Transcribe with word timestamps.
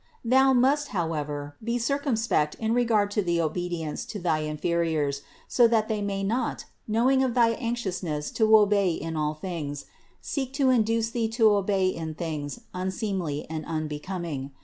242. 0.23 0.29
Thou 0.35 0.53
must, 0.53 0.87
however, 0.87 1.55
be 1.63 1.77
circumspect 1.77 2.55
in 2.55 2.73
regard 2.73 3.11
to 3.11 3.21
the 3.21 3.39
obedience 3.39 4.03
to 4.03 4.17
thy 4.17 4.39
inferiors, 4.45 5.21
so 5.47 5.67
that 5.67 5.87
they 5.89 6.01
may 6.01 6.23
not, 6.23 6.65
knowing 6.87 7.21
of 7.23 7.35
thy 7.35 7.51
anxiousness 7.53 8.31
to 8.31 8.57
obey 8.57 8.89
in 8.93 9.15
all 9.15 9.35
things, 9.35 9.85
seek 10.19 10.53
to 10.53 10.71
induce 10.71 11.11
thee 11.11 11.27
to 11.27 11.51
obey 11.51 11.85
in 11.87 12.15
things 12.15 12.61
unseemly 12.73 13.45
and 13.47 13.63
unbecom 13.65 14.25
ing. 14.25 14.51